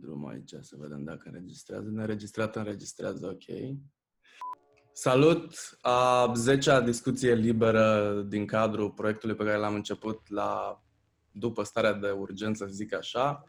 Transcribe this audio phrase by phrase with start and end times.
[0.00, 1.88] drum aici să vedem dacă înregistrează.
[1.90, 3.76] Neregistrat, înregistrează, ok.
[4.92, 5.54] Salut!
[5.80, 10.82] A 10-a discuție liberă din cadrul proiectului pe care l-am început la
[11.30, 13.44] după starea de urgență, să zic așa.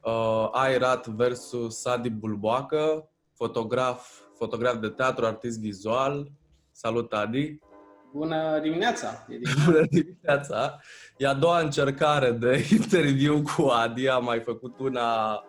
[0.00, 6.30] Uh, Airat versus Sadi Bulboacă, fotograf, fotograf de teatru, artist vizual.
[6.70, 7.58] Salut, Adi!
[8.12, 9.26] Bună dimineața!
[9.64, 10.80] Bună dimineața!
[11.16, 14.08] E a doua încercare de interviu cu Adi.
[14.08, 15.40] Am mai făcut una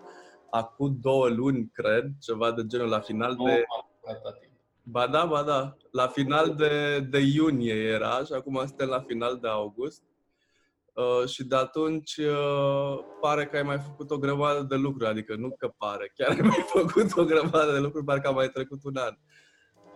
[0.49, 3.63] acum două luni, cred, ceva de genul la final de...
[4.83, 5.77] Ba da, ba da.
[5.91, 10.03] La final de, de iunie era și acum suntem la final de august.
[10.93, 15.35] Uh, și de atunci uh, pare că ai mai făcut o grămadă de lucruri, adică
[15.35, 18.83] nu că pare, chiar ai mai făcut o grămadă de lucruri, parcă a mai trecut
[18.83, 19.17] un an.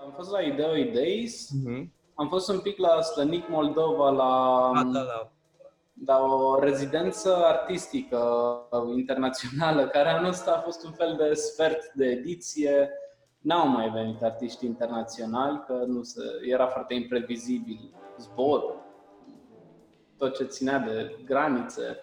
[0.04, 1.86] Am fost la Ideo Days, uh-huh.
[2.14, 5.32] am fost un pic la Slănic Moldova, la, da, da, da.
[6.06, 8.20] La o rezidență artistică
[8.96, 12.90] internațională, care anul ăsta a fost un fel de sfert de ediție.
[13.40, 18.90] N-au mai venit artiști internaționali, că nu se, era foarte imprevizibil zborul
[20.22, 22.00] tot ce ținea de granițe.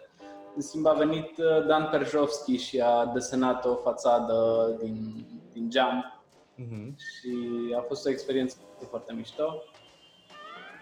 [0.54, 4.36] În schimb a venit uh, Dan Perjovski și a desenat o fațadă
[4.80, 6.22] din, din geam
[6.58, 6.94] uh-huh.
[6.96, 7.34] și
[7.78, 8.56] a fost o experiență
[8.88, 9.62] foarte mișto.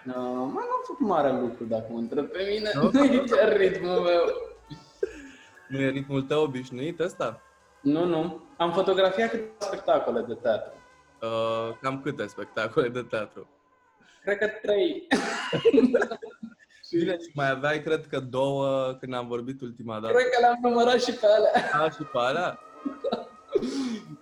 [0.09, 2.91] Uh, mai n-am făcut mare lucru dacă mă întreb pe mine, no?
[2.93, 4.23] nu e chiar ritmul meu.
[5.69, 7.41] Nu e ritmul tău obișnuit ăsta?
[7.81, 8.43] Nu, nu.
[8.57, 10.73] Am fotografiat câteva spectacole de teatru.
[11.23, 13.49] Uh, cam câte spectacole de teatru?
[14.23, 15.07] Cred că trei.
[16.91, 20.15] Bine, mai aveai, cred că două când am vorbit ultima dată.
[20.15, 21.85] Cred că le-am numărat și pe alea.
[21.85, 22.59] A, și pe alea?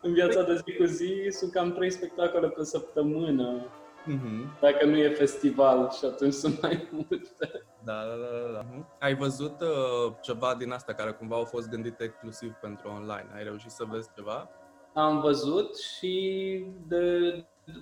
[0.02, 3.66] În viața de zi cu zi sunt cam trei spectacole pe săptămână.
[4.06, 4.60] Mm-hmm.
[4.60, 7.64] Dacă nu e festival și atunci sunt mai multe.
[7.84, 8.52] Da, da, da.
[8.52, 8.64] da.
[8.64, 8.98] Uh-huh.
[8.98, 13.26] Ai văzut uh, ceva din asta care cumva au fost gândite exclusiv pentru online?
[13.34, 14.48] Ai reușit să vezi ceva?
[14.94, 17.30] Am văzut și de,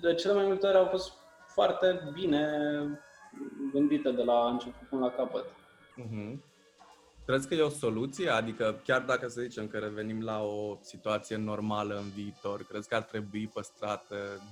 [0.01, 1.13] de cele mai multe ori au fost
[1.47, 2.49] foarte bine
[3.73, 5.45] gândită de la început până la capăt.
[5.45, 6.37] Uh-huh.
[7.25, 8.29] Crezi că e o soluție?
[8.29, 12.95] Adică chiar dacă să zicem că revenim la o situație normală în viitor, crezi că
[12.95, 14.03] ar trebui păstrat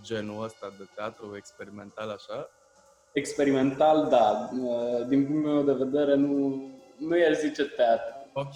[0.03, 2.49] genul ăsta de teatru experimental așa?
[3.13, 4.49] Experimental, da.
[5.07, 8.29] Din punctul meu de vedere, nu, nu i-aș zice teatru.
[8.33, 8.55] Ok.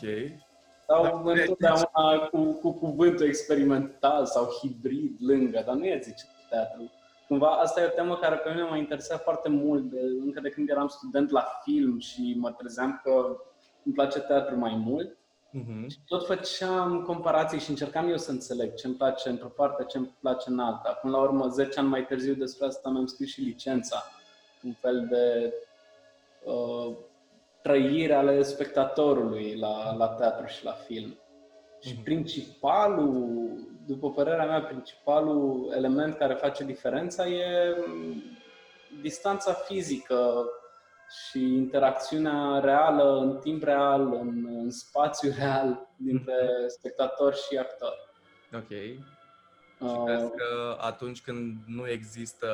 [0.87, 6.91] Sau da, întotdeauna cu, cu cuvântul experimental sau hibrid lângă, dar nu i-aș zice teatru
[7.27, 10.49] cumva asta e o temă care pe mine m-a interesat foarte mult, de, încă de
[10.49, 13.37] când eram student la film și mă trezeam că
[13.85, 15.17] îmi place teatru mai mult.
[15.57, 15.87] Uh-huh.
[15.87, 19.97] Și tot făceam comparații și încercam eu să înțeleg ce îmi place într-o parte, ce
[19.97, 20.89] îmi place în alta.
[21.01, 24.03] Până la urmă, 10 ani mai târziu despre asta mi-am scris și licența.
[24.63, 25.53] Un fel de
[26.43, 26.95] uh,
[27.61, 31.19] trăire ale spectatorului la, la teatru și la film.
[31.81, 32.03] Și uh-huh.
[32.03, 38.23] principalul după părerea mea, principalul element care face diferența e mm,
[39.01, 40.45] distanța fizică
[41.09, 46.67] și interacțiunea reală, în timp real, în, în spațiu real, dintre mhm.
[46.67, 47.93] spectator și actor.
[48.53, 48.69] Ok.
[48.69, 48.99] Și
[49.79, 52.47] uh, crezi că atunci când nu există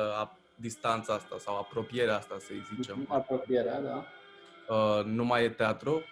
[0.54, 3.06] distanța asta sau apropierea asta, să zicem.
[3.08, 4.04] Apropierea, da.
[4.74, 6.02] Uh, nu mai e teatru?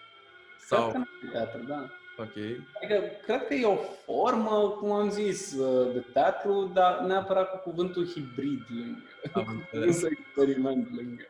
[0.59, 0.89] Sau...
[0.89, 1.89] Cred că nu e teatru, da.
[2.17, 2.35] Ok.
[2.81, 3.75] Adică, cred că e o
[4.05, 9.01] formă, cum am zis, uh, de teatru, dar neapărat cu cuvântul hibrid lângă.
[9.33, 10.03] Am înțeles.
[10.03, 11.23] experiment lângă.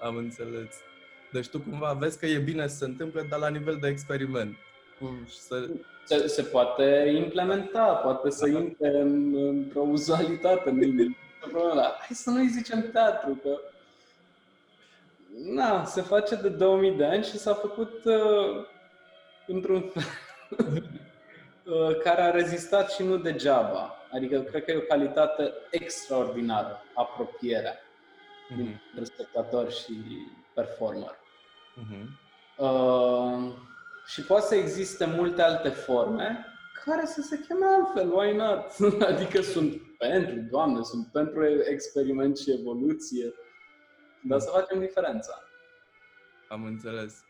[0.00, 0.74] Am înțeles.
[1.32, 4.56] Deci tu cumva vezi că e bine să se întâmple, dar la nivel de experiment.
[4.98, 5.68] Cum să...
[6.04, 10.70] Se, se poate implementa, poate să intre în, într-o uzualitate.
[10.70, 11.14] În
[11.98, 13.58] Hai să nu-i zicem teatru, că
[15.44, 18.66] Na, se face de 2000 de ani și s-a făcut uh,
[19.46, 20.02] într-un fel
[21.64, 23.96] uh, care a rezistat și nu degeaba.
[24.12, 27.78] Adică cred că e o calitate extraordinară, apropierea
[28.52, 28.56] mm-hmm.
[28.56, 29.92] dintre spectator și
[30.54, 31.18] performer.
[31.76, 32.06] Mm-hmm.
[32.56, 33.52] Uh,
[34.06, 36.44] și poate să existe multe alte forme
[36.84, 38.76] care să se cheme altfel, why not?
[39.12, 43.32] adică sunt pentru, Doamne, sunt pentru experiment și evoluție,
[44.22, 45.42] dar să facem diferența.
[46.48, 47.24] Am înțeles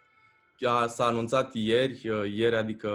[0.86, 2.88] s-a anunțat ieri, uh, ieri adică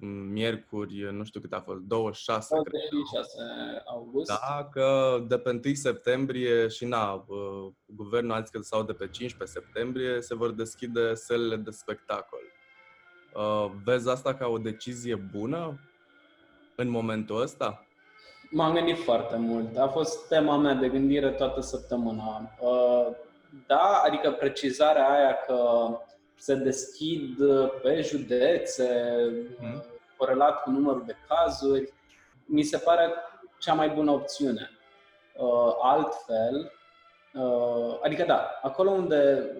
[0.00, 4.28] mm, miercuri, nu știu cât a fost, 26, 26 august.
[4.28, 8.92] Da, că de pe 1 septembrie și na, uh, guvernul a zis că sau de
[8.92, 12.40] pe 15 septembrie se vor deschide sălile de spectacol.
[13.34, 15.80] Uh, vezi asta ca o decizie bună
[16.76, 17.86] în momentul ăsta?
[18.50, 19.76] M-am gândit foarte mult.
[19.76, 22.50] A fost tema mea de gândire toată săptămâna.
[23.66, 25.56] Da, adică precizarea aia că
[26.36, 29.14] se deschid uh, pe județe,
[29.58, 29.82] mm.
[30.16, 31.92] corelat cu numărul de cazuri,
[32.44, 33.12] mi se pare
[33.58, 34.70] cea mai bună opțiune.
[35.36, 36.72] Uh, altfel,
[37.34, 39.50] uh, adică da, acolo unde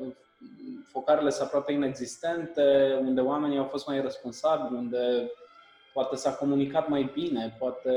[0.87, 5.31] focarele sunt aproape inexistente, unde oamenii au fost mai responsabili, unde
[5.93, 7.91] poate s-a comunicat mai bine, poate,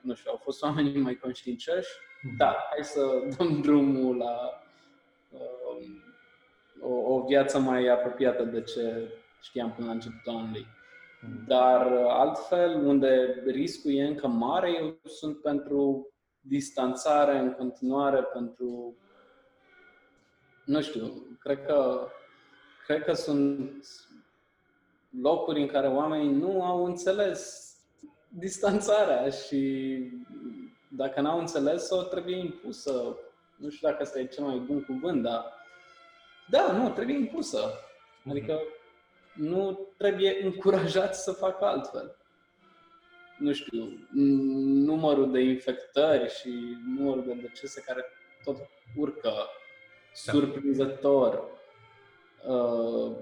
[0.00, 1.88] nu știu, au fost oamenii mai conștiincioși,
[2.22, 2.36] mhm.
[2.36, 3.00] da, hai să
[3.36, 4.62] dăm drumul la
[5.30, 6.07] uh,
[6.80, 10.66] o, o viață mai apropiată de ce știam până la începutul anului.
[11.20, 11.46] Mhm.
[11.46, 18.96] Dar altfel, unde riscul e încă mare, eu sunt pentru distanțare în continuare, pentru
[20.64, 22.08] nu știu, cred că,
[22.86, 23.86] cred că sunt
[25.22, 27.72] locuri în care oamenii nu au înțeles
[28.28, 30.02] distanțarea și
[30.88, 33.16] dacă n-au înțeles-o, trebuie impusă.
[33.56, 35.57] Nu știu dacă asta e cel mai bun cuvânt, dar
[36.50, 37.72] da, nu, trebuie impusă.
[38.30, 38.60] Adică
[39.34, 42.16] nu trebuie încurajat să facă altfel.
[43.38, 43.88] Nu știu,
[44.84, 48.04] numărul de infectări și numărul de decese care
[48.44, 48.56] tot
[48.96, 49.48] urcă da.
[50.12, 51.44] surprinzător,
[52.46, 53.16] uh,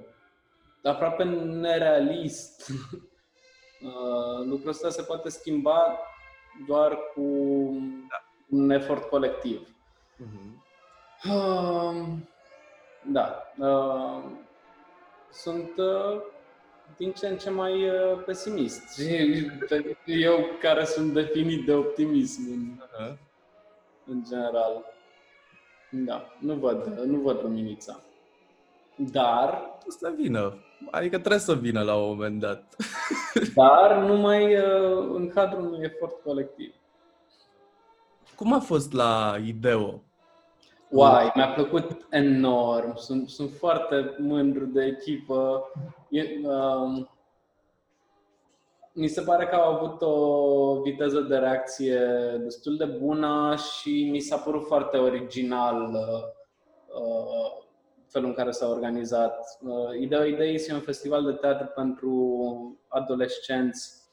[0.82, 2.69] aproape nerealist.
[3.82, 5.99] uh, lucrul ăsta se poate schimba
[6.67, 7.23] doar cu
[8.11, 8.25] da.
[8.49, 9.69] un efort colectiv.
[10.17, 10.64] Uh-huh.
[11.25, 12.06] Uh,
[13.08, 13.53] da.
[13.58, 14.23] Uh,
[15.32, 16.20] sunt uh,
[16.97, 19.00] din ce în ce mai uh, pesimist.
[20.05, 23.17] Eu care sunt definit de optimism în, uh-huh.
[24.06, 24.94] în general.
[25.91, 28.00] Da, nu văd, nu văd luminița.
[28.97, 29.79] Dar...
[29.87, 30.55] O să vină.
[30.91, 32.76] Adică trebuie să vină la un moment dat.
[33.55, 36.75] Dar numai uh, în cadrul unui efort colectiv.
[38.37, 40.02] Cum a fost la Ideo?
[40.91, 42.97] Uai, mi-a plăcut enorm.
[42.97, 45.71] Sunt, sunt foarte mândru de echipă.
[46.09, 47.06] E, uh,
[48.93, 52.00] mi se pare că au avut o viteză de reacție
[52.38, 57.65] destul de bună și mi s-a părut foarte original uh,
[58.06, 59.59] felul în care s-a organizat.
[59.61, 64.06] Uh, Ideea Idei este un festival de teatru pentru adolescenți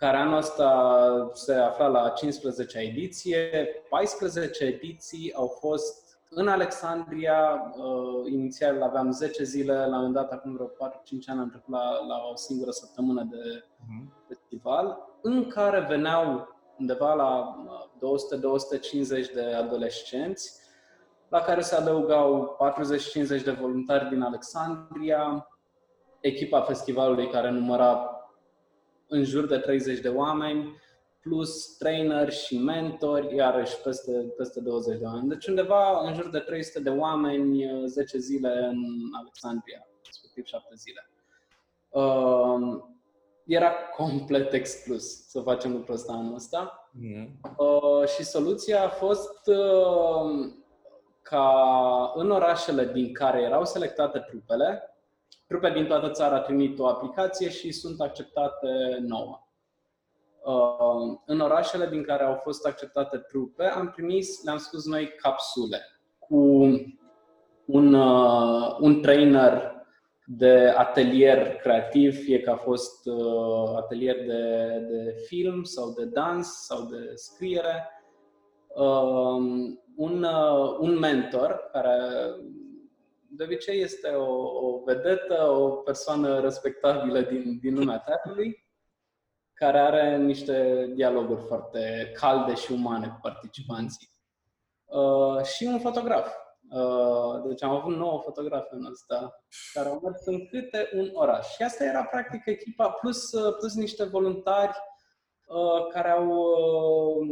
[0.00, 3.68] care anul ăsta se afla la 15 ediție.
[3.88, 10.32] 14 ediții au fost în Alexandria, uh, inițial aveam 10 zile, la un moment dat,
[10.32, 10.68] acum vreo 4-5
[11.26, 14.26] ani, am trecut la, la o singură săptămână de uh-huh.
[14.26, 16.48] festival, în care veneau
[16.78, 17.56] undeva la
[19.28, 20.60] 200-250 de adolescenți,
[21.28, 22.56] la care se adăugau
[23.40, 25.48] 40-50 de voluntari din Alexandria,
[26.20, 28.19] echipa festivalului care număra
[29.10, 30.76] în jur de 30 de oameni,
[31.20, 35.28] plus trainer și mentori, iarăși peste, peste 20 de oameni.
[35.28, 38.78] Deci undeva în jur de 300 de oameni, 10 zile în
[39.20, 41.10] Alexandria, respectiv 7 zile.
[41.88, 42.82] Uh,
[43.46, 46.90] era complet exclus să facem lucrul ăsta anul ăsta.
[46.92, 47.40] Mm.
[47.56, 50.52] Uh, și soluția a fost uh,
[51.22, 54.89] ca în orașele din care erau selectate trupele,
[55.46, 59.44] trupe din toată țara trimit o aplicație și sunt acceptate nouă.
[60.44, 65.78] Uh, în orașele din care au fost acceptate trupe, am trimis, le-am spus noi, capsule
[66.18, 66.36] cu
[67.64, 69.72] un, uh, un trainer
[70.26, 76.64] de atelier creativ, fie că a fost uh, atelier de, de film sau de dans
[76.64, 77.88] sau de scriere,
[79.96, 80.26] un,
[80.80, 81.98] un mentor care
[83.30, 88.68] de obicei este o, o vedetă, o persoană respectabilă din, din lumea teatrului,
[89.54, 94.08] care are niște dialoguri foarte calde și umane cu participanții.
[94.84, 96.28] Uh, și un fotograf.
[96.70, 101.54] Uh, deci am avut nouă fotografe în ăsta, care au mers în câte un oraș.
[101.54, 104.76] Și asta era practic echipa, plus, uh, plus niște voluntari
[105.46, 107.28] uh, care au uh,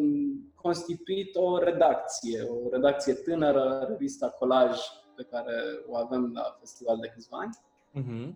[0.55, 4.79] constituit o redacție, o redacție tânără, revista Colaj,
[5.19, 5.55] pe care
[5.89, 7.59] o avem la festival de câțiva ani.
[8.01, 8.35] Uh-huh.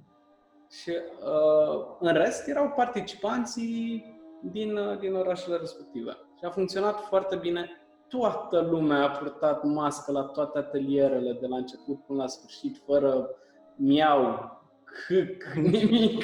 [0.70, 4.04] Și uh, în rest erau participanții
[4.42, 6.16] din, uh, din orașele respective.
[6.38, 7.70] Și a funcționat foarte bine.
[8.08, 13.28] Toată lumea a purtat mască la toate atelierele, de la început până la sfârșit, fără
[13.76, 14.50] miau,
[14.84, 16.22] câc, nimic.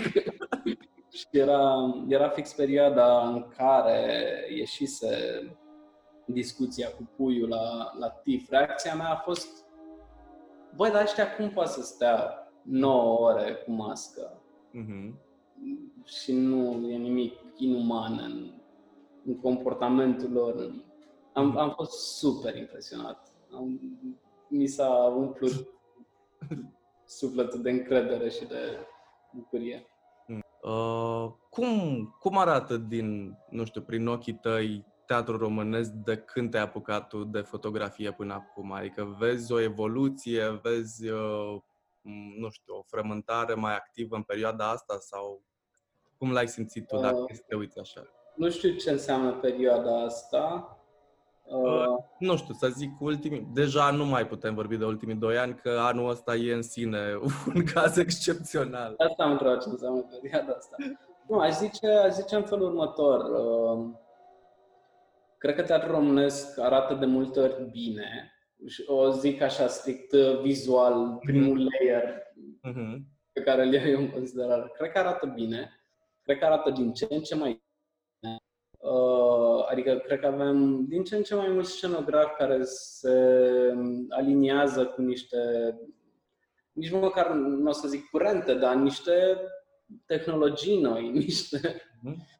[1.10, 1.74] și era,
[2.08, 4.24] era fix perioada în care
[4.56, 5.16] ieșise
[6.24, 8.50] discuția cu puiul la, la TIF.
[8.50, 9.66] Reacția mea a fost,
[10.78, 14.40] băi, dar ăștia cum poate să stea 9 ore cu mască.
[14.74, 15.12] Uh-huh.
[16.04, 18.52] Și nu e nimic inuman în,
[19.24, 20.72] în comportamentul lor.
[21.32, 23.32] Am, am fost super impresionat.
[23.54, 23.80] Am,
[24.48, 25.68] mi s-a umplut
[27.04, 28.86] sufletul de încredere și de
[29.32, 29.86] bucurie.
[30.62, 31.68] Uh, cum,
[32.20, 37.24] cum arată din, nu știu, prin ochii tăi teatru românesc de când te-ai apucat tu
[37.24, 38.72] de fotografie până acum?
[38.72, 41.60] Adică vezi o evoluție, vezi, uh,
[42.38, 45.42] nu știu, o frământare mai activă în perioada asta sau
[46.18, 48.02] cum l-ai simțit tu dacă uh, te uiți așa?
[48.34, 50.72] Nu știu ce înseamnă perioada asta.
[51.42, 55.38] Uh, uh, nu știu, să zic ultimii, deja nu mai putem vorbi de ultimii doi
[55.38, 57.20] ani, că anul ăsta e în sine
[57.54, 58.94] un caz excepțional.
[58.96, 60.76] Asta am întrebat ce înseamnă perioada asta.
[61.26, 63.20] Nu, aș zice, aș zice în felul următor.
[63.20, 63.86] Uh,
[65.38, 68.32] cred că teatrul românesc arată de multe ori bine.
[68.86, 71.78] O zic așa strict uh, vizual, primul mm-hmm.
[71.78, 72.22] layer
[72.68, 73.02] mm-hmm.
[73.32, 74.72] pe care îl iau eu în considerare.
[74.76, 75.82] Cred că arată bine.
[76.22, 77.62] Cred că arată din ce în ce mai
[78.20, 78.36] bine.
[78.78, 83.12] Uh, adică cred că avem din ce în ce mai mulți scenografi care se
[84.08, 85.38] aliniază cu niște,
[86.72, 89.12] nici măcar nu o să zic curente, dar niște
[90.06, 91.58] tehnologii noi, niște...
[91.58, 92.37] Mm-hmm.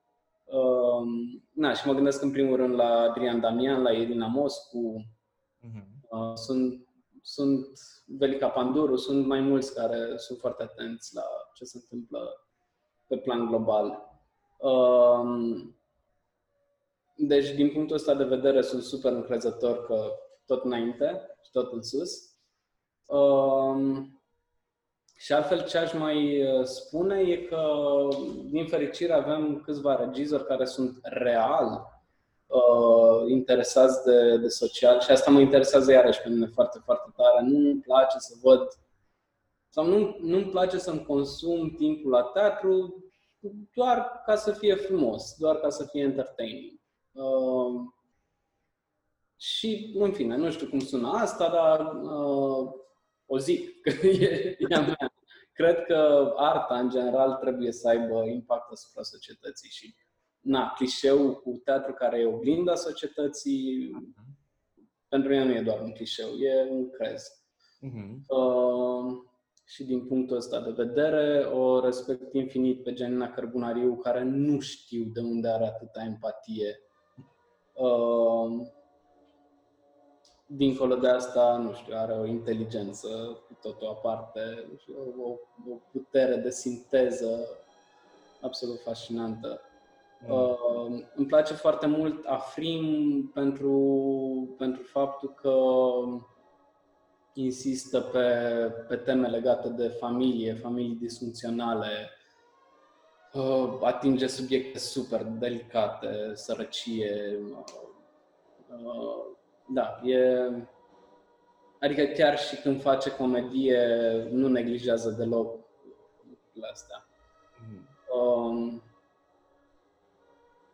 [0.51, 1.03] Uh,
[1.53, 5.07] na, și mă gândesc în primul rând la Adrian Damian, la Irina Moscu,
[5.61, 6.09] mm-hmm.
[6.09, 6.87] uh, sunt,
[7.23, 7.67] sunt
[8.07, 11.23] Velica Panduru, sunt mai mulți care sunt foarte atenți la
[11.55, 12.47] ce se întâmplă
[13.07, 14.19] pe plan global.
[14.59, 15.67] Uh,
[17.17, 20.13] deci, din punctul ăsta de vedere, sunt super încrezător că
[20.47, 22.35] tot înainte și tot în sus.
[23.07, 24.07] Uh,
[25.21, 27.63] și altfel ce aș mai uh, spune e că,
[28.45, 31.87] din fericire, avem câțiva regizori care sunt real
[32.47, 37.47] uh, interesați de, de social și asta mă interesează iarăși pe mine foarte, foarte tare.
[37.47, 38.69] Nu-mi place să văd
[39.69, 43.05] sau nu, nu-mi place să-mi consum timpul la teatru
[43.75, 46.81] doar ca să fie frumos, doar ca să fie entertaining.
[47.13, 47.81] Uh,
[49.37, 52.87] și, în fine, nu știu cum sună asta, dar uh,
[53.29, 55.13] o zic, că e, e a mea.
[55.53, 59.95] Cred că arta, în general, trebuie să aibă impact asupra societății și,
[60.41, 64.39] na, clișeul cu teatru care e oglinda societății, uh-huh.
[65.09, 67.23] pentru mine nu e doar un clișeu, e un crez.
[67.87, 68.15] Uh-huh.
[68.27, 69.29] Uh,
[69.67, 75.05] și din punctul ăsta de vedere, o respect infinit pe Janina Cărbunariu, care nu știu
[75.05, 76.81] de unde are atâta empatie.
[77.75, 78.67] Uh,
[80.51, 83.09] dincolo de asta, nu știu, are o inteligență
[83.47, 84.67] cu totul aparte,
[85.19, 85.29] o,
[85.71, 87.49] o putere de sinteză
[88.41, 89.61] absolut fascinantă.
[90.27, 90.33] Mm.
[90.33, 95.55] Uh, îmi place foarte mult Afrim pentru, pentru faptul că
[97.35, 98.29] insistă pe,
[98.89, 102.11] pe teme legate de familie, familii disfuncționale,
[103.33, 107.39] uh, atinge subiecte super delicate, sărăcie,
[108.69, 109.37] uh,
[109.69, 110.51] da, e...
[111.81, 113.87] Adică chiar și când face comedie,
[114.31, 115.59] nu neglijează deloc
[116.29, 117.07] lucrurile astea.
[117.69, 117.89] Mm.
[118.21, 118.83] Um,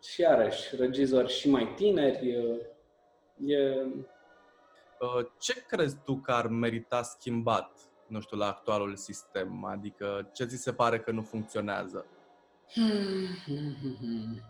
[0.02, 2.30] și iarăși, regizori și mai tineri,
[3.46, 3.86] e...
[5.00, 7.70] Uh, ce crezi tu că ar merita schimbat,
[8.06, 9.64] nu știu, la actualul sistem?
[9.64, 12.06] Adică ce ți se pare că nu funcționează?
[12.74, 14.42] Hmm, hmm, hmm,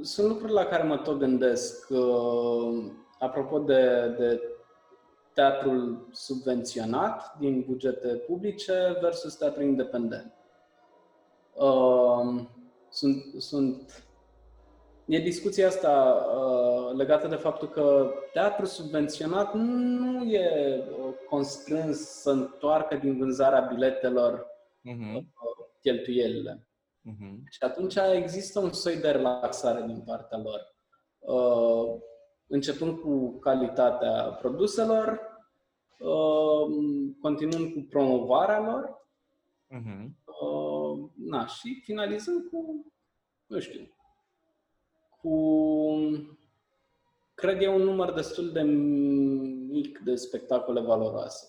[0.00, 1.90] sunt lucruri la care mă tot gândesc.
[1.90, 4.40] Uh, apropo de, de
[5.34, 10.32] teatrul subvenționat din bugete publice versus teatru independent.
[11.54, 12.44] Uh,
[12.88, 14.04] sunt, sunt
[15.10, 22.30] E discuția asta uh, legată de faptul că teatrul subvenționat nu e uh, constrâns să
[22.30, 24.46] întoarcă din vânzarea biletelor
[24.88, 25.14] uh-huh.
[25.14, 26.66] uh, cheltuielile.
[27.08, 27.34] Uh-huh.
[27.50, 30.76] Și atunci există un soi de relaxare din partea lor.
[31.18, 32.00] Uh,
[32.46, 35.20] începând cu calitatea produselor,
[35.98, 36.76] uh,
[37.20, 39.08] continuând cu promovarea lor,
[39.70, 40.08] uh-huh.
[40.24, 42.92] uh, na, și finalizând cu,
[43.46, 43.94] nu știu,
[45.20, 45.34] cu,
[47.34, 51.46] cred eu, un număr destul de mic de spectacole valoroase.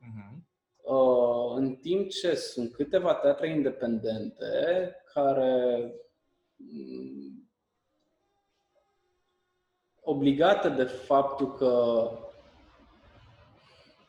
[0.00, 0.47] Uh-huh.
[0.88, 5.94] Uh, în timp ce sunt câteva teatre independente care
[6.56, 7.50] mm,
[10.00, 12.02] obligate de faptul că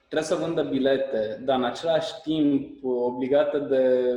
[0.07, 4.15] trebuie să vândă bilete, dar în același timp obligate de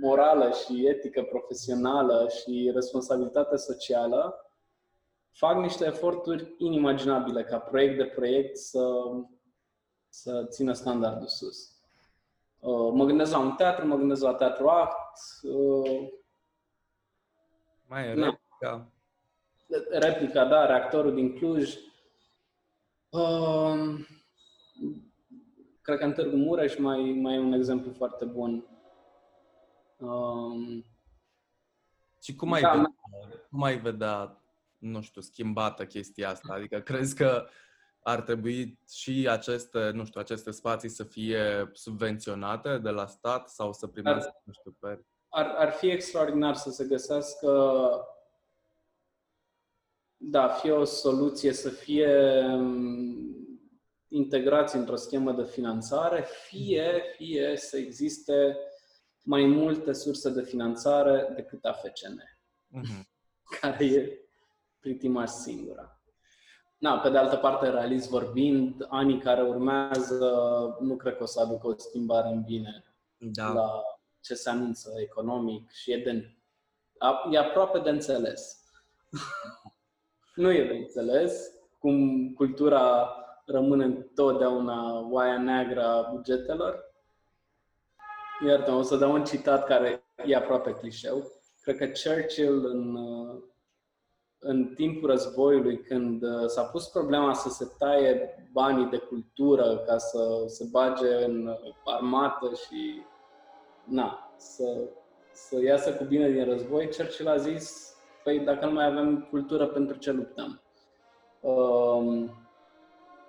[0.00, 4.50] morală și etică profesională și responsabilitate socială,
[5.32, 8.80] fac niște eforturi inimaginabile ca proiect de proiect să
[10.16, 11.76] să țină standardul sus.
[12.58, 15.20] Uh, mă gândesc la un teatru, mă gândesc la teatru act.
[15.42, 16.08] Uh,
[17.86, 18.92] Mai e replica.
[19.90, 21.74] Replica, da, reactorul din Cluj.
[23.08, 24.06] Uh,
[25.80, 28.66] cred că în Târgu Mureș mai, mai e un exemplu foarte bun.
[29.96, 30.84] Um,
[32.22, 32.94] și cum ai, da, vedea,
[33.50, 34.42] cum ai vedea,
[34.78, 36.52] nu știu, schimbată chestia asta?
[36.54, 37.46] Adică crezi că
[38.06, 43.72] ar trebui și aceste, nu știu, aceste spații să fie subvenționate de la stat sau
[43.72, 45.04] să primească, ar, nu știu, pe...
[45.28, 47.50] Ar, ar fi extraordinar să se găsească
[50.16, 53.60] da, fie o soluție să fie mm,
[54.08, 58.56] integrați într-o schemă de finanțare, fie, fie să existe
[59.22, 63.02] mai multe surse de finanțare decât AFCN, uh-huh.
[63.60, 64.18] care e
[64.80, 65.95] pretty much singura.
[66.78, 70.20] Na, pe de altă parte, realist vorbind, anii care urmează
[70.80, 72.84] nu cred că o să aducă o schimbare în bine
[73.18, 73.52] da.
[73.52, 73.82] la
[74.20, 76.36] ce se anunță economic și e, de,
[77.30, 78.64] e aproape de înțeles.
[80.34, 83.10] nu e de înțeles cum cultura
[83.46, 86.94] rămâne întotdeauna oaia neagră a bugetelor.
[88.46, 91.32] Iartă, o să dau un citat care e aproape clișeu.
[91.62, 92.96] Cred că Churchill în,
[94.46, 100.42] în timpul războiului, când s-a pus problema să se taie banii de cultură ca să
[100.46, 103.02] se bage în armată și
[103.84, 104.78] na, să,
[105.32, 107.94] să iasă cu bine din război, Churchill a zis
[108.26, 110.60] păi dacă nu mai avem cultură, pentru ce luptăm?
[111.40, 112.04] Um,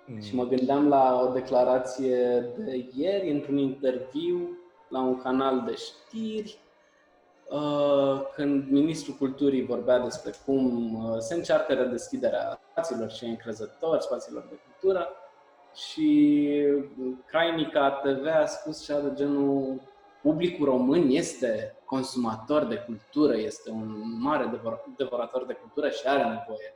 [0.06, 0.20] mm.
[0.20, 4.58] Și mă gândeam la o declarație de ieri, într-un interviu
[4.88, 6.67] la un canal de știri, uh,
[8.34, 14.58] când Ministrul Culturii vorbea despre cum uh, se încearcă redeschiderea spațiilor și încrezători, spațiilor de
[14.64, 15.08] cultură,
[15.74, 16.66] și
[17.26, 19.80] Crainica TV a spus cea de genul
[20.22, 24.60] publicul român este consumator de cultură, este un mare
[24.96, 26.74] devorator de cultură și are nevoie.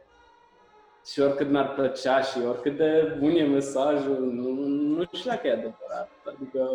[1.07, 4.51] Și oricât mi-ar plăcea și oricât de bun e mesajul, nu,
[4.97, 6.11] nu știu dacă e adevărat.
[6.27, 6.71] Adică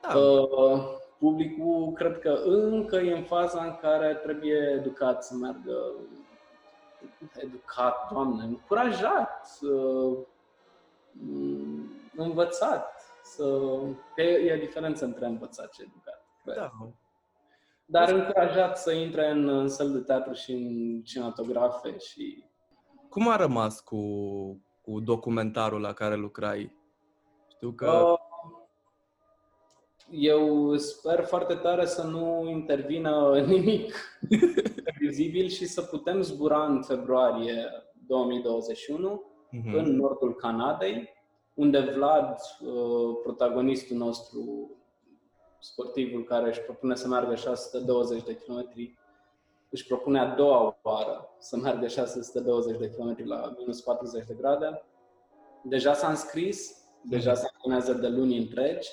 [0.00, 0.18] da.
[0.18, 5.94] uh, publicul cred că încă e în faza în care trebuie educat să meargă
[7.34, 10.18] educat, doamne, încurajat, uh,
[12.16, 13.44] învățat să...
[14.14, 16.24] Că e, e diferență între învățat și educat.
[16.44, 16.72] Da.
[17.86, 22.44] Dar încurajat să intre în, în săl de teatru și în cinematografe și...
[23.08, 24.00] Cum a rămas cu,
[24.80, 26.76] cu documentarul la care lucrai?
[27.48, 27.90] Știu că...
[27.90, 28.19] Uh,
[30.10, 33.94] eu sper foarte tare să nu intervină nimic
[34.98, 37.68] vizibil și să putem zbura în februarie
[38.06, 39.50] 2021 uh-huh.
[39.50, 39.74] Mhm.
[39.74, 41.18] în nordul Canadei
[41.54, 44.70] unde Vlad, uh, protagonistul nostru,
[45.58, 48.72] sportivul care își propune să meargă 620 de km,
[49.70, 54.82] își propune a doua oară să meargă 620 de km la minus 40 de grade.
[55.62, 58.88] Deja s-a înscris, deja se antrenează de luni întregi.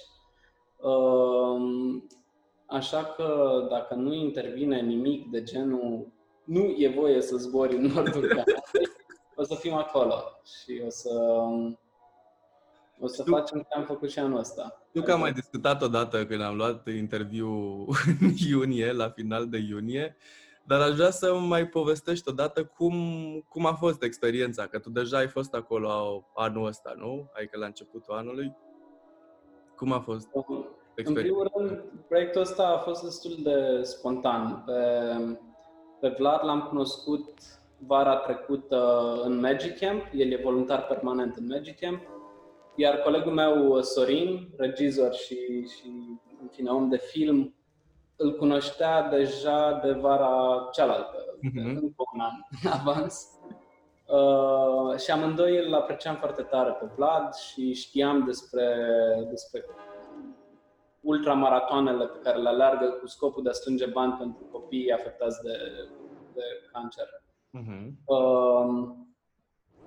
[0.77, 2.07] Um,
[2.65, 6.07] așa că dacă nu intervine nimic de genul
[6.43, 8.89] nu e voie să zbori în nordul Canadei,
[9.35, 11.79] o să fim acolo și o să um,
[12.99, 13.35] o să Știu...
[13.35, 14.81] facem ce am făcut și anul ăsta.
[14.87, 17.49] Știu că am mai discutat odată când am luat interviu
[18.19, 20.17] în iunie, la final de iunie,
[20.63, 22.95] dar aș vrea să mai povestești odată cum,
[23.49, 27.29] cum a fost experiența, că tu deja ai fost acolo anul ăsta, nu?
[27.33, 28.55] Adică la începutul anului.
[29.77, 30.27] Cum a fost
[30.95, 31.09] experiența?
[31.09, 34.63] În primul rând, proiectul ăsta a fost destul de spontan.
[34.65, 34.73] Pe,
[35.99, 37.29] pe Vlad l-am cunoscut
[37.77, 42.01] vara trecută în Magic Camp, el e voluntar permanent în Magic Camp
[42.77, 45.87] iar colegul meu, Sorin, regizor și, și
[46.41, 47.55] în fine, om de film,
[48.15, 51.53] îl cunoștea deja de vara cealaltă, uh-huh.
[51.53, 52.31] de încă un an
[52.63, 53.36] în avans.
[54.07, 58.75] Uh, și amândoi îl apreciam foarte tare pe Vlad și știam despre,
[59.29, 59.65] despre
[61.01, 65.57] ultramaratoanele pe care le alergă cu scopul de a strânge bani pentru copiii afectați de,
[66.33, 66.41] de
[66.71, 67.05] cancer.
[67.57, 67.87] Uh-huh.
[68.05, 68.89] Uh,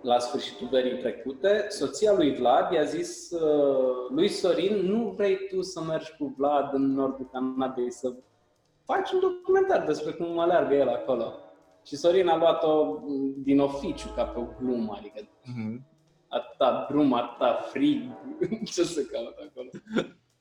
[0.03, 5.63] la sfârșitul verii trecute, soția lui Vlad i-a zis uh, lui Sorin, nu vrei tu
[5.63, 8.13] să mergi cu Vlad în nordul Canadei să
[8.85, 11.35] faci un documentar despre cum aleargă el acolo.
[11.85, 12.99] Și Sorin a luat-o
[13.37, 15.81] din oficiu, ca pe o glumă, adică uh-huh.
[16.29, 18.11] atâta drum, atâta frig,
[18.75, 19.69] ce se caută acolo.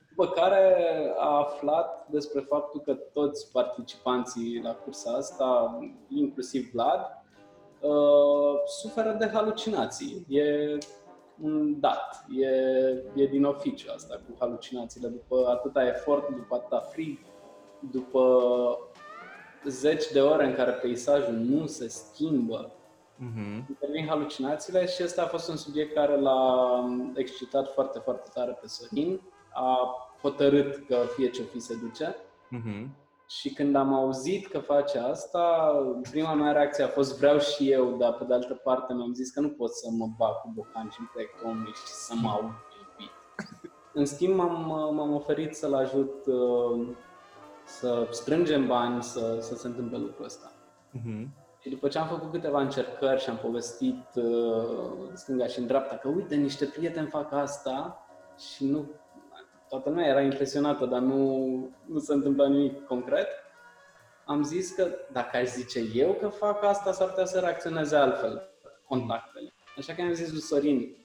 [0.10, 0.75] După care
[1.17, 6.99] a aflat despre faptul că toți participanții la cursa asta, inclusiv Vlad,
[7.80, 10.25] uh, suferă de halucinații.
[10.30, 10.78] E
[11.41, 12.47] un dat, e,
[13.21, 15.08] e din oficiu asta cu halucinațiile.
[15.08, 17.19] După atâta efort, după atâta frig,
[17.91, 18.21] după
[19.65, 22.72] zeci de ore în care peisajul nu se schimbă,
[23.15, 23.67] uh-huh.
[23.69, 26.84] intervin halucinațiile și ăsta a fost un subiect care l-a
[27.15, 29.22] excitat foarte, foarte tare pe Sorin.
[29.54, 32.15] A hotărât că fie ce fi se duce.
[32.15, 32.88] Uh-huh.
[33.28, 35.74] Și când am auzit că face asta,
[36.12, 39.32] prima mea reacție a fost vreau și eu, dar pe de altă parte mi-am zis
[39.32, 42.52] că nu pot să mă bag cu bocanci în proiectul omului și să mă aud
[43.93, 46.88] În schimb, m-am, m-am oferit să-l ajut uh,
[47.69, 50.51] să strângem bani să, să se întâmple lucrul ăsta.
[50.97, 51.27] Uh-huh.
[51.62, 55.95] Și după ce am făcut câteva încercări și am povestit uh, stânga și în dreapta
[55.95, 58.05] că uite, niște prieteni fac asta
[58.38, 58.89] și nu
[59.69, 61.45] toată lumea era impresionată, dar nu,
[61.86, 63.27] nu se întâmpla nimic concret,
[64.25, 68.49] am zis că dacă aș zice eu că fac asta, s-ar putea să reacționeze altfel
[68.88, 69.53] contactele.
[69.77, 70.95] Așa că am zis lui Sorin,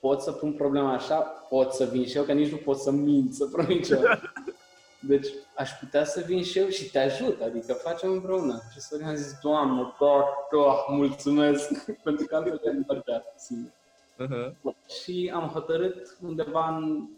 [0.00, 1.16] pot să pun problema așa,
[1.48, 3.86] pot să vin și eu, că nici nu pot să mint, să promit
[5.06, 8.62] Deci aș putea să vin și eu și te ajut, adică facem împreună.
[8.72, 13.72] Și Sorin a zis, Doamne, gata, mulțumesc, pentru că altfel te-am singur.
[14.18, 14.74] Uh-huh.
[15.02, 17.08] Și am hotărât undeva în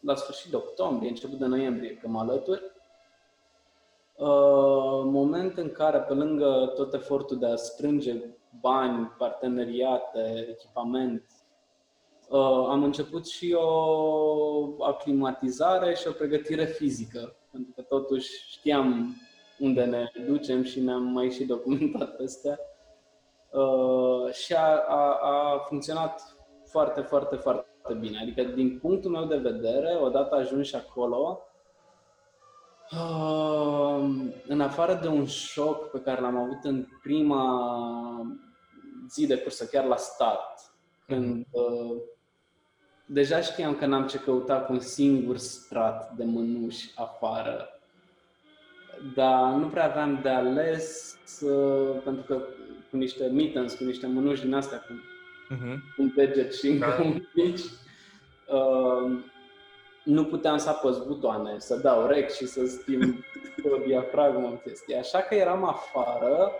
[0.00, 2.62] la sfârșit de octombrie, început de noiembrie, că mă alături.
[4.16, 8.14] Uh, moment în care, pe lângă tot efortul de a strânge
[8.60, 11.39] bani, parteneriate, echipament, uh,
[12.68, 19.14] am început și o aclimatizare și o pregătire fizică, pentru că totuși știam
[19.58, 22.58] unde ne ducem și ne-am mai și documentat peste.
[23.50, 28.20] Uh, și a, a, a funcționat foarte, foarte, foarte foarte bine.
[28.22, 31.40] Adică, din punctul meu de vedere, odată ajungi acolo,
[32.92, 34.08] uh,
[34.46, 37.70] în afară de un șoc pe care l-am avut în prima
[39.08, 40.72] zi de cursă, chiar la start,
[41.06, 41.96] când uh,
[43.12, 47.80] deja știam că n-am ce căuta cu un singur strat de mânuși afară,
[49.14, 52.42] dar nu prea aveam de ales, uh, pentru că
[52.90, 54.92] cu niște mittens, cu niște mânuși din astea, cu
[55.54, 55.76] uh-huh.
[55.98, 57.02] un deget și încă da.
[57.02, 57.60] un mici.
[58.48, 59.18] Uh,
[60.04, 63.14] nu puteam să apăs butoane, să dau rec și să schimb
[63.72, 64.96] o diafragmă în chestie.
[64.96, 66.50] Așa că eram afară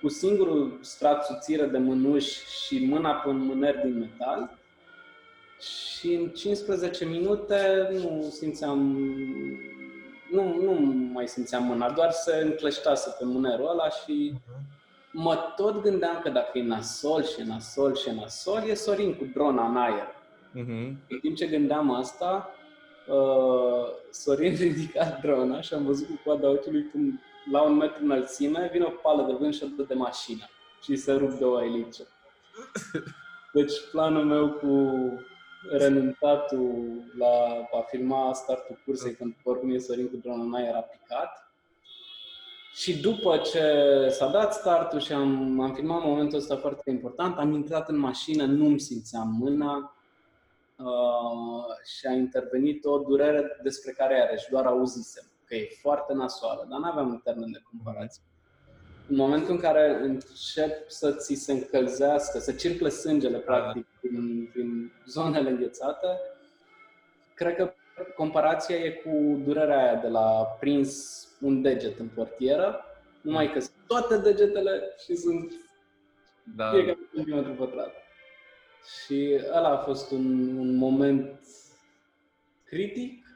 [0.00, 4.58] cu singurul strat subțire de mânuși și mâna pe un mâner din metal
[5.60, 8.78] și în 15 minute nu simțeam
[10.30, 10.72] nu, nu
[11.12, 14.70] mai simțeam mâna, doar se încleștase pe mânerul ăla și uh-huh
[15.12, 19.14] mă tot gândeam că dacă e nasol și e nasol și e nasol, e Sorin
[19.14, 20.14] cu drona în aer.
[20.50, 20.94] Uh-huh.
[21.08, 22.54] În timp ce gândeam asta,
[23.06, 27.20] uh, Sorin ridica drona și am văzut cu coada ochiului cum
[27.52, 30.44] la un metru înălțime vine o pală de vânt și o de mașină
[30.82, 32.02] și se rup două elice.
[33.52, 34.68] Deci planul meu cu
[35.70, 40.68] renunțatul la a filma startul cursei, pentru că oricum e Sorin cu drona în aer,
[40.68, 41.50] era picat
[42.72, 43.62] și după ce
[44.10, 48.44] s-a dat startul și am, am filmat momentul ăsta foarte important, am intrat în mașină,
[48.44, 49.96] nu-mi simțeam mâna
[50.76, 56.66] uh, și a intervenit o durere despre care iarăși doar auzisem, că e foarte nasoală,
[56.70, 58.22] dar nu aveam un termen de comparație.
[59.10, 64.92] În momentul în care încep să ți se încălzească, să circle sângele, practic, prin, prin
[65.06, 66.06] zonele înghețate,
[67.34, 67.72] cred că
[68.16, 72.84] comparația e cu durerea aia de la prins un deget în portieră,
[73.20, 75.52] numai că sunt toate degetele și sunt
[76.56, 76.70] da.
[76.70, 77.94] fiecare centimetru pătrat.
[79.04, 81.40] Și ăla a fost un, un moment
[82.64, 83.26] critic,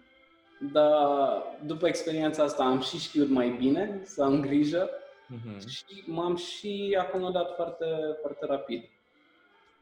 [0.72, 4.90] dar după experiența asta am și știut mai bine să am grijă
[5.34, 5.68] uh-huh.
[5.68, 7.86] și m-am și acomodat foarte,
[8.20, 8.84] foarte rapid.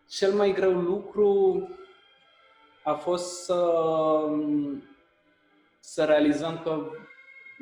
[0.08, 1.68] Cel mai greu lucru
[2.82, 3.74] a fost să,
[5.80, 6.90] să realizăm că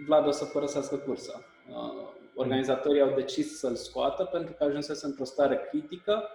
[0.07, 1.45] Vlad o să părăsească cursa.
[1.69, 6.29] Uh, organizatorii au decis să-l scoată pentru că ajunsese într-o stare critică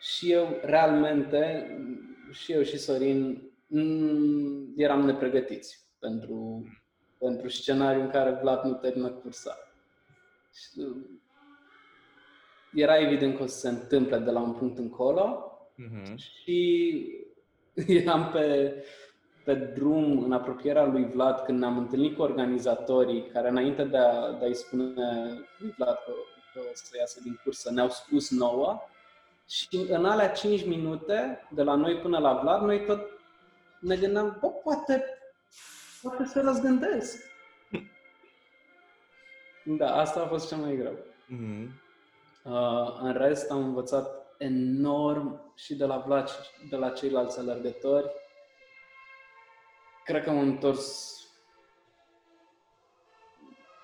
[0.00, 1.70] și eu realmente,
[2.30, 3.42] și eu și Sorin,
[4.76, 6.66] eram nepregătiți pentru,
[7.18, 9.56] pentru scenariul în care Vlad nu termină cursa.
[10.76, 10.96] Uh,
[12.74, 16.14] era evident că o să se întâmple de la un punct încolo uh-huh.
[16.16, 17.04] și
[18.02, 18.74] eram pe,
[19.44, 24.32] pe drum în apropierea lui Vlad, când ne-am întâlnit cu organizatorii, care înainte de, a,
[24.32, 24.92] de a-i spune
[25.58, 26.12] lui Vlad că,
[26.52, 28.80] că o să iasă din cursă, ne-au spus nouă,
[29.48, 33.00] și în alea 5 minute, de la noi până la Vlad, noi tot
[33.80, 35.04] ne gândeam, bă, poate,
[36.02, 37.27] poate să răzgândesc.
[39.76, 40.92] Da, asta a fost cel mai greu.
[40.92, 41.68] Mm-hmm.
[42.44, 48.10] Uh, în rest, am învățat enorm și de la Vlad și de la ceilalți alergători
[50.08, 51.16] cred că m-am întors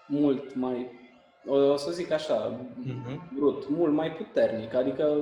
[0.06, 1.02] mult mai
[1.46, 3.34] o, o să zic așa, uh-huh.
[3.34, 4.74] brut, mult mai puternic.
[4.74, 5.20] Adică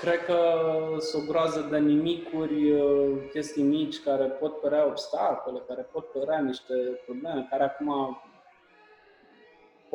[0.00, 0.36] cred că
[0.98, 6.40] sunt o groază de nimicuri, uh, chestii mici care pot părea obstacole, care pot părea
[6.40, 6.74] niște
[7.04, 8.18] probleme, care acum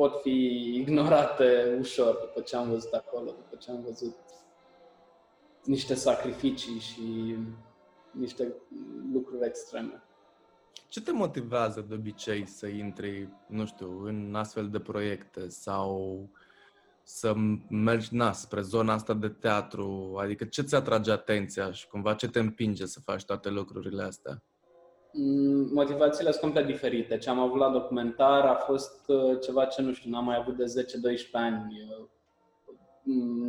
[0.00, 4.16] pot fi ignorate ușor după ce am văzut acolo, după ce am văzut
[5.64, 7.36] niște sacrificii și
[8.10, 8.54] niște
[9.12, 10.02] lucruri extreme.
[10.88, 16.28] Ce te motivează de obicei să intri, nu știu, în astfel de proiecte sau
[17.02, 17.34] să
[17.68, 20.16] mergi na, spre zona asta de teatru?
[20.18, 24.42] Adică ce ți atrage atenția și cumva ce te împinge să faci toate lucrurile astea?
[25.12, 27.18] Mm, motivațiile sunt complet diferite.
[27.18, 30.56] Ce am avut la documentar a fost uh, ceva ce, nu știu, n-am mai avut
[30.56, 31.88] de 10-12 ani.
[31.90, 32.06] Uh,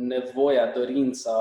[0.08, 1.32] nevoia, dorința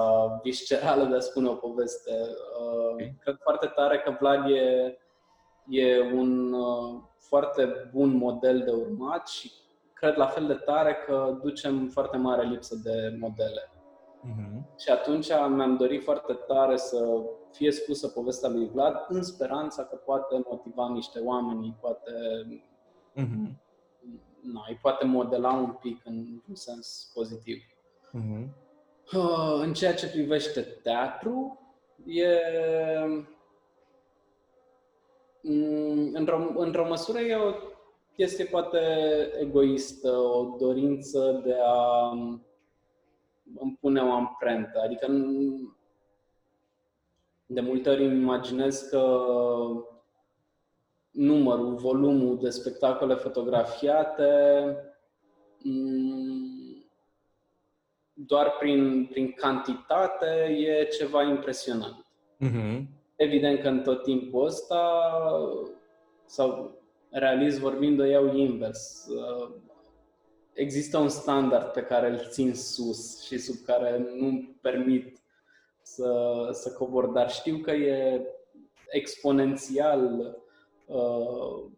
[0.44, 2.12] viscerală de a spune o poveste.
[2.60, 3.16] Uh, okay.
[3.22, 4.98] Cred foarte tare că Vlad e,
[5.68, 6.56] e un
[7.18, 9.52] foarte bun model de urmat și
[9.94, 13.72] cred la fel de tare că ducem foarte mare lipsă de modele.
[14.26, 14.78] Uh-huh.
[14.78, 19.96] Și atunci mi-am dorit foarte tare să fie spusă povestea lui Vlad în speranța că
[19.96, 22.12] poate motiva niște oameni, poate,
[23.16, 23.52] uh-huh.
[24.42, 27.58] na, îi poate modela un pic în un sens pozitiv.
[28.14, 28.48] Uh-huh.
[29.62, 31.60] În ceea ce privește teatru,
[32.06, 32.40] e
[35.42, 37.54] mm, într-o, într-o măsură e o
[38.16, 38.80] chestie poate
[39.40, 42.10] egoistă, o dorință de a
[43.60, 44.82] îmi pune o amprentă.
[44.84, 45.08] Adică
[47.54, 49.18] de multe ori îmi imaginez că
[51.12, 54.26] numărul, volumul de spectacole fotografiate
[55.64, 56.86] mm,
[58.14, 60.26] doar prin, prin cantitate
[60.60, 62.06] e ceva impresionant.
[62.46, 62.86] Mm-hmm.
[63.16, 65.02] Evident că în tot timpul ăsta,
[66.26, 69.08] sau realist vorbind, o iau invers.
[70.54, 75.21] Există un standard pe care îl țin sus și sub care nu permit
[75.96, 78.22] să, să cobor, dar știu că e
[78.90, 80.36] exponențial
[80.86, 81.72] uh,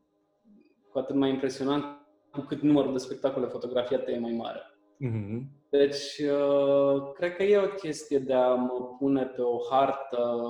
[0.91, 1.86] cu atât mai impresionant
[2.32, 4.60] cu cât numărul de spectacole fotografiate e mai mare.
[5.06, 5.41] Mm-hmm.
[5.69, 10.41] Deci, uh, cred că e o chestie de a mă pune pe o hartă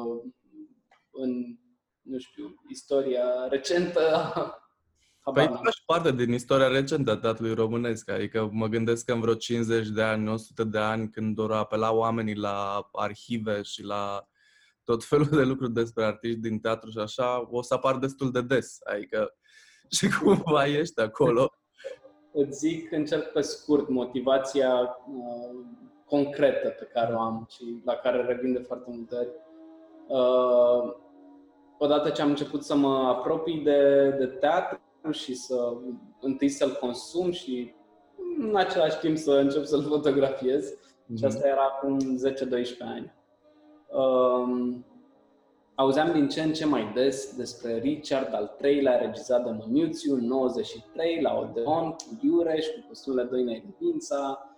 [1.12, 1.58] în,
[2.02, 4.02] nu știu, istoria recentă
[5.32, 9.34] Păi faci parte din istoria recentă a teatrului românesc, adică mă gândesc că în vreo
[9.34, 14.28] 50 de ani, 100 de ani, când vor apela oamenii la arhive și la
[14.84, 18.42] tot felul de lucruri despre artiști din teatru și așa, o să apar destul de
[18.42, 19.36] des, adică
[19.98, 21.52] și cumva ești acolo.
[22.32, 25.66] Îți zic, încerc pe scurt, motivația uh,
[26.06, 29.30] concretă pe care o am și la care revin de foarte multe ori.
[30.08, 30.96] Uh,
[31.78, 34.80] odată ce am început să mă apropii de, de teatru,
[35.12, 35.74] și să
[36.22, 37.74] întâi să-l consum și
[38.40, 40.74] în același timp să încep să-l fotografiez.
[40.74, 41.18] Mm-hmm.
[41.18, 43.14] Și asta era acum 10-12 ani.
[43.88, 44.86] Um,
[45.76, 50.26] auzeam din ce în ce mai des despre Richard al treilea, regizat de Măniuțiu, în
[50.26, 54.56] 93, la Odeon, cu Iureș, cu costumele Doinei de Vința,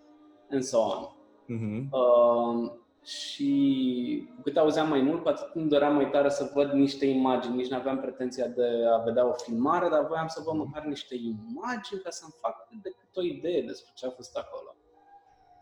[0.51, 1.09] and so on.
[1.43, 1.89] Mm-hmm.
[1.91, 2.71] Uh,
[3.05, 7.05] și cu cât auzeam mai mult, cu atât îmi doream mai tare să văd niște
[7.05, 7.55] imagini.
[7.55, 11.15] Nici nu aveam pretenția de a vedea o filmare, dar voiam să văd măcar niște
[11.15, 14.75] imagini ca să-mi fac cât de cât o idee despre ce a fost acolo.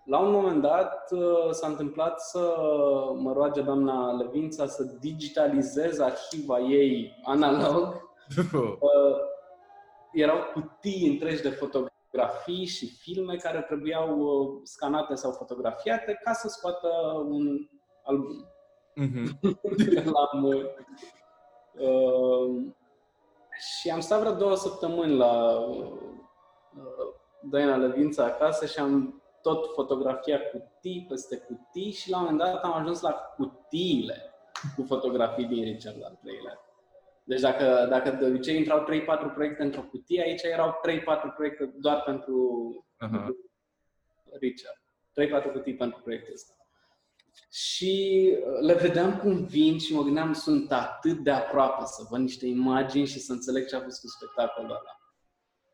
[0.06, 2.56] La un moment dat uh, s-a întâmplat să
[3.18, 8.02] mă roage doamna Levința să digitalizez arhiva ei analog.
[8.54, 9.16] Uh,
[10.14, 16.34] erau cutii întregi de fotografii fotografii și filme care trebuiau uh, scanate sau fotografiate ca
[16.34, 16.88] să scoată
[17.30, 17.68] un
[18.04, 18.48] album.
[19.02, 19.40] Mm-hmm.
[20.14, 20.66] L-am, uh,
[21.80, 22.66] uh,
[23.80, 25.94] și am stat vreo două săptămâni la uh,
[27.42, 32.64] Diana Levința acasă și am tot fotografia cutii peste cutii și la un moment dat
[32.64, 34.34] am ajuns la cutiile
[34.76, 36.63] cu fotografii din Richard al treilea.
[37.24, 38.86] Deci dacă, dacă de obicei intrau
[39.30, 43.28] 3-4 proiecte într-o cutie, aici erau 3-4 proiecte doar pentru uh-huh.
[44.40, 44.78] Richard.
[45.50, 46.54] 3-4 cutii pentru proiectul ăsta.
[47.52, 52.20] Și uh, le vedeam cum vin și mă gândeam, sunt atât de aproape să văd
[52.20, 54.98] niște imagini și să înțeleg ce a fost cu spectacolul ăla.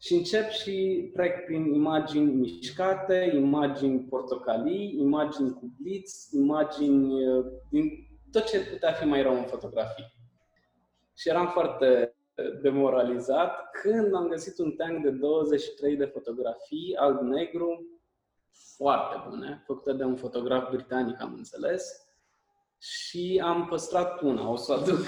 [0.02, 8.08] Și încep și trec prin imagini mișcate, imagini portocalii, imagini cu blitz, imagini uh, din
[8.32, 10.18] tot ce putea fi mai rău în fotografii
[11.20, 12.16] și eram foarte
[12.62, 18.00] demoralizat când am găsit un tank de 23 de fotografii alb-negru
[18.76, 22.08] foarte bune, făcute de un fotograf britanic, am înțeles,
[22.78, 25.06] și am păstrat una, o să o aduc.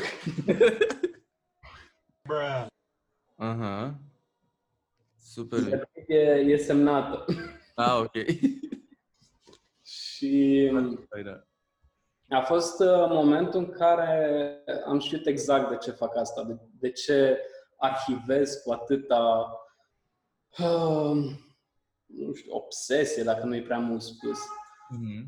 [3.37, 3.91] uh-huh.
[5.19, 5.89] Super.
[6.07, 7.25] E, e semnată.
[7.75, 8.11] Ah, ok.
[9.95, 10.69] și
[11.09, 11.50] Faină.
[12.31, 16.91] A fost uh, momentul în care am știut exact de ce fac asta, de, de
[16.91, 17.41] ce
[17.77, 19.51] arhivez cu atâta
[20.57, 21.15] uh,
[22.05, 24.39] nu știu, obsesie, dacă nu e prea mult spus.
[24.89, 25.25] Mhm.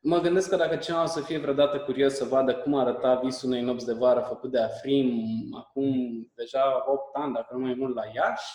[0.00, 3.48] Mă gândesc că dacă cineva o să fie vreodată curios să vadă cum arăta visul
[3.48, 5.24] unei nopți de vară făcut de Afrim
[5.56, 5.86] acum
[6.34, 8.52] deja 8 ani, dacă nu mai mult, la Iași,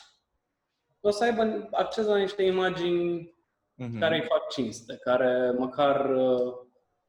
[0.99, 3.39] o să aibă acces la niște imagini
[3.75, 3.99] Mhm.
[3.99, 6.53] care îi fac cinste, care măcar, uh,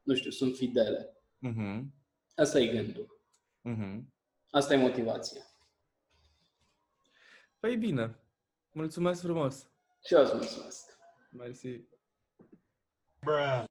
[0.03, 1.17] nu știu, sunt fidele.
[1.39, 1.95] Mhm.
[2.35, 3.21] Asta e gândul.
[3.61, 4.13] Mhm.
[4.51, 5.43] Asta e motivația.
[7.59, 8.17] Păi bine.
[8.73, 9.71] Mulțumesc frumos.
[10.07, 10.99] Și eu îți mulțumesc.
[11.31, 11.81] Mersi.
[13.21, 13.65] Bruh.